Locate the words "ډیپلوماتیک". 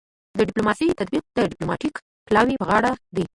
1.51-1.95